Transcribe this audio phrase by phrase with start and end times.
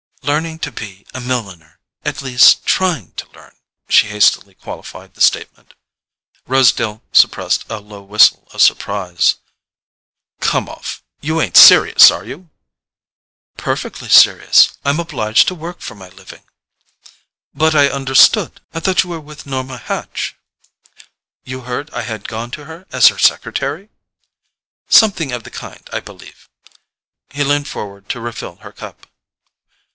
[0.23, 3.55] "Learning to be a milliner—at least TRYING to learn,"
[3.89, 5.73] she hastily qualified the statement.
[6.47, 9.35] Rosedale suppressed a low whistle of surprise.
[10.39, 12.49] "Come off—you ain't serious, are you?"
[13.57, 14.75] "Perfectly serious.
[14.85, 16.43] I'm obliged to work for my living."
[17.53, 20.35] "But I understood—I thought you were with Norma Hatch."
[21.43, 23.89] "You heard I had gone to her as her secretary?"
[24.89, 26.49] "Something of the kind, I believe."
[27.29, 29.05] He leaned forward to refill her cup.